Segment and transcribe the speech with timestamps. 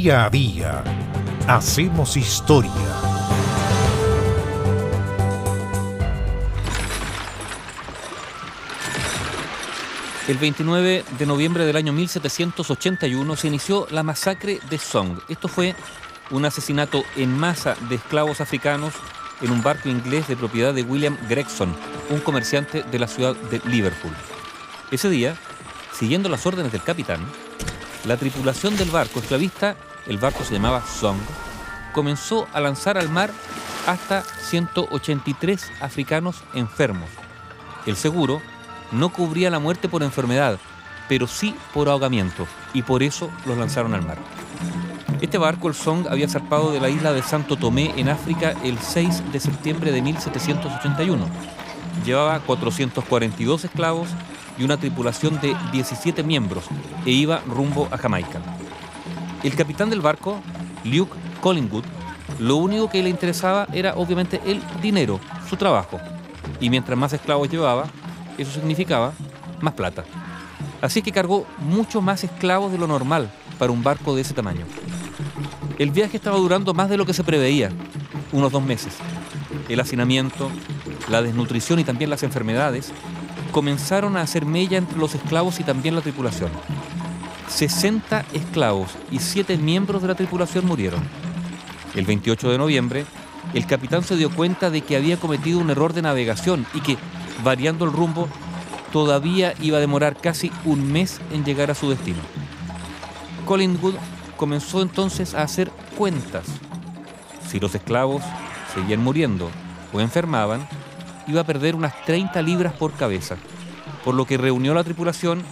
[0.00, 0.82] Día a día
[1.46, 2.72] hacemos historia.
[10.26, 15.18] El 29 de noviembre del año 1781 se inició la masacre de Song.
[15.28, 15.74] Esto fue
[16.30, 18.94] un asesinato en masa de esclavos africanos
[19.42, 21.76] en un barco inglés de propiedad de William Gregson,
[22.08, 24.14] un comerciante de la ciudad de Liverpool.
[24.90, 25.36] Ese día,
[25.92, 27.20] siguiendo las órdenes del capitán,
[28.06, 29.76] la tripulación del barco esclavista,
[30.10, 31.18] el barco se llamaba Song,
[31.94, 33.30] comenzó a lanzar al mar
[33.86, 37.08] hasta 183 africanos enfermos.
[37.86, 38.42] El seguro
[38.90, 40.58] no cubría la muerte por enfermedad,
[41.08, 44.18] pero sí por ahogamiento, y por eso los lanzaron al mar.
[45.20, 48.80] Este barco, el Song, había zarpado de la isla de Santo Tomé en África el
[48.80, 51.24] 6 de septiembre de 1781.
[52.04, 54.08] Llevaba 442 esclavos
[54.58, 56.64] y una tripulación de 17 miembros
[57.06, 58.40] e iba rumbo a Jamaica.
[59.42, 60.38] El capitán del barco,
[60.84, 61.84] Luke Collingwood,
[62.38, 65.98] lo único que le interesaba era obviamente el dinero, su trabajo.
[66.60, 67.86] Y mientras más esclavos llevaba,
[68.36, 69.12] eso significaba
[69.60, 70.04] más plata.
[70.80, 74.64] Así que cargó mucho más esclavos de lo normal para un barco de ese tamaño.
[75.78, 77.70] El viaje estaba durando más de lo que se preveía,
[78.32, 78.94] unos dos meses.
[79.68, 80.50] El hacinamiento,
[81.08, 82.92] la desnutrición y también las enfermedades
[83.52, 86.50] comenzaron a hacer mella entre los esclavos y también la tripulación.
[87.50, 91.00] 60 esclavos y 7 miembros de la tripulación murieron.
[91.94, 93.04] El 28 de noviembre,
[93.52, 96.96] el capitán se dio cuenta de que había cometido un error de navegación y que,
[97.42, 98.28] variando el rumbo,
[98.92, 102.20] todavía iba a demorar casi un mes en llegar a su destino.
[103.46, 103.94] Collingwood
[104.36, 106.46] comenzó entonces a hacer cuentas.
[107.48, 108.22] Si los esclavos
[108.72, 109.50] seguían muriendo
[109.92, 110.66] o enfermaban,
[111.26, 113.36] iba a perder unas 30 libras por cabeza,
[114.04, 115.42] por lo que reunió a la tripulación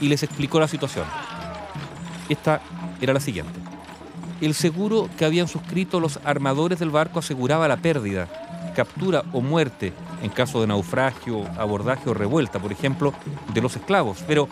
[0.00, 1.04] y les explicó la situación.
[2.28, 2.60] Esta
[3.00, 3.58] era la siguiente.
[4.40, 8.28] El seguro que habían suscrito los armadores del barco aseguraba la pérdida,
[8.76, 13.12] captura o muerte en caso de naufragio, abordaje o revuelta, por ejemplo,
[13.52, 14.48] de los esclavos, pero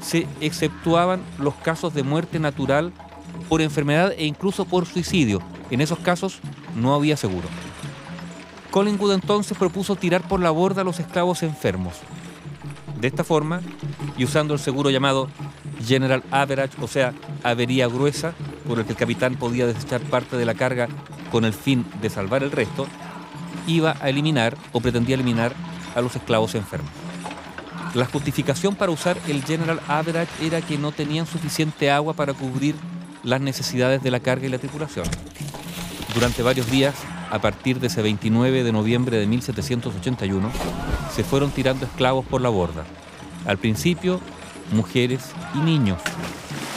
[0.00, 2.92] se exceptuaban los casos de muerte natural
[3.48, 5.40] por enfermedad e incluso por suicidio.
[5.70, 6.40] En esos casos
[6.74, 7.48] no había seguro.
[8.70, 11.94] Collingwood entonces propuso tirar por la borda a los esclavos enfermos.
[13.00, 13.60] De esta forma,
[14.16, 15.28] y usando el seguro llamado
[15.84, 17.12] General Average, o sea,
[17.42, 18.34] avería gruesa,
[18.66, 20.88] por el que el capitán podía desechar parte de la carga
[21.30, 22.86] con el fin de salvar el resto,
[23.66, 25.52] iba a eliminar o pretendía eliminar
[25.94, 26.90] a los esclavos enfermos.
[27.94, 32.74] La justificación para usar el General Average era que no tenían suficiente agua para cubrir
[33.22, 35.06] las necesidades de la carga y la tripulación.
[36.14, 36.94] Durante varios días,
[37.30, 40.50] a partir de ese 29 de noviembre de 1781,
[41.14, 42.84] se fueron tirando esclavos por la borda.
[43.46, 44.20] Al principio,
[44.72, 46.00] mujeres y niños,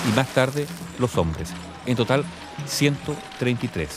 [0.10, 0.68] y más tarde,
[1.00, 1.50] los hombres.
[1.86, 2.24] En total,
[2.66, 3.90] 133.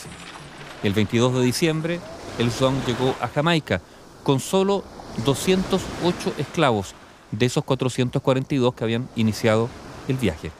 [0.83, 1.99] El 22 de diciembre,
[2.39, 3.81] el Song llegó a Jamaica
[4.23, 4.83] con solo
[5.23, 6.93] 208 esclavos
[7.31, 9.69] de esos 442 que habían iniciado
[10.07, 10.51] el viaje.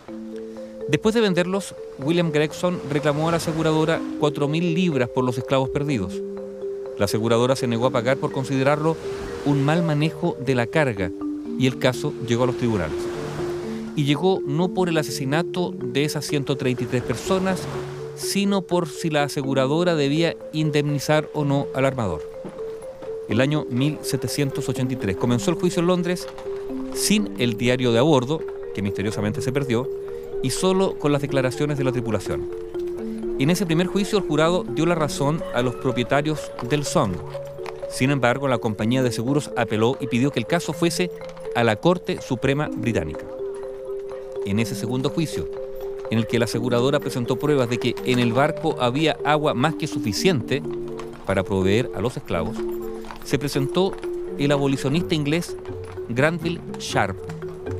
[0.88, 6.14] Después de venderlos, William Gregson reclamó a la aseguradora 4.000 libras por los esclavos perdidos.
[7.00, 8.96] La aseguradora se negó a pagar por considerarlo
[9.46, 11.12] un mal manejo de la carga
[11.58, 13.15] y el caso llegó a los tribunales.
[13.96, 17.62] Y llegó no por el asesinato de esas 133 personas,
[18.16, 22.22] sino por si la aseguradora debía indemnizar o no al armador.
[23.30, 26.28] El año 1783 comenzó el juicio en Londres
[26.94, 28.42] sin el diario de a bordo,
[28.74, 29.90] que misteriosamente se perdió,
[30.44, 32.50] y solo con las declaraciones de la tripulación.
[33.40, 37.14] En ese primer juicio el jurado dio la razón a los propietarios del Song.
[37.90, 41.12] Sin embargo, la compañía de seguros apeló y pidió que el caso fuese
[41.56, 43.35] a la Corte Suprema Británica.
[44.46, 45.50] En ese segundo juicio,
[46.12, 49.74] en el que la aseguradora presentó pruebas de que en el barco había agua más
[49.74, 50.62] que suficiente
[51.26, 52.56] para proveer a los esclavos,
[53.24, 53.94] se presentó
[54.38, 55.58] el abolicionista inglés
[56.10, 57.18] Granville Sharp,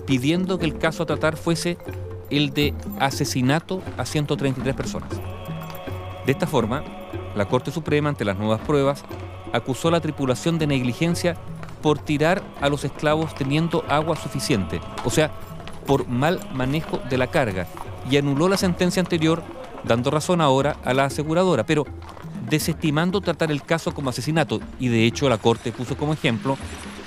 [0.08, 1.78] pidiendo que el caso a tratar fuese
[2.32, 5.10] el de asesinato a 133 personas.
[6.26, 6.84] De esta forma,
[7.36, 9.04] la Corte Suprema, ante las nuevas pruebas,
[9.54, 11.38] acusó a la tripulación de negligencia
[11.84, 15.32] por tirar a los esclavos teniendo agua suficiente, o sea,
[15.86, 17.68] por mal manejo de la carga,
[18.10, 19.44] y anuló la sentencia anterior,
[19.84, 21.86] dando razón ahora a la aseguradora, pero
[22.50, 26.58] desestimando tratar el caso como asesinato, y de hecho la Corte puso como ejemplo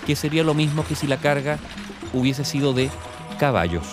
[0.06, 1.58] que sería lo mismo que si la carga
[2.12, 2.90] hubiese sido de
[3.38, 3.84] caballos.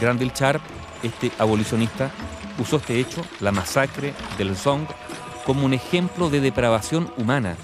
[0.00, 0.60] Granville Sharp,
[1.02, 2.10] este abolicionista,
[2.58, 4.82] usó este hecho, la masacre del Song,
[5.46, 7.56] como un ejemplo de depravación humana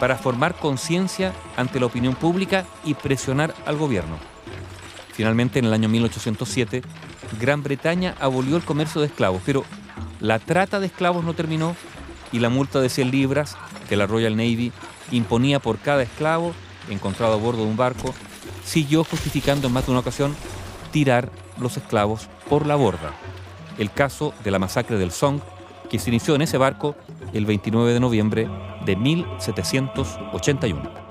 [0.00, 4.29] para formar conciencia ante la opinión pública y presionar al gobierno.
[5.20, 6.80] Finalmente, en el año 1807,
[7.38, 9.66] Gran Bretaña abolió el comercio de esclavos, pero
[10.18, 11.76] la trata de esclavos no terminó
[12.32, 13.58] y la multa de 100 libras
[13.90, 14.72] que la Royal Navy
[15.12, 16.54] imponía por cada esclavo
[16.88, 18.14] encontrado a bordo de un barco
[18.64, 20.34] siguió justificando en más de una ocasión
[20.90, 23.12] tirar los esclavos por la borda.
[23.76, 25.42] El caso de la masacre del Song,
[25.90, 26.96] que se inició en ese barco
[27.34, 28.48] el 29 de noviembre
[28.86, 31.10] de 1781.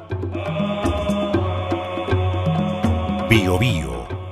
[3.30, 3.99] Bio Bio,